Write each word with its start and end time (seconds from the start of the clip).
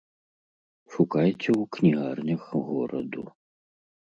Шукайце 0.93 1.29
ў 1.35 1.63
кнігарнях 1.77 2.41
гораду. 2.71 3.23